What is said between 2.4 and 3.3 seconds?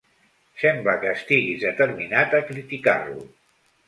criticar-lo.